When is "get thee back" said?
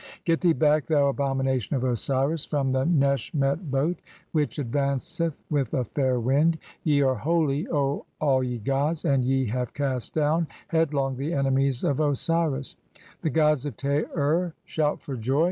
0.25-0.87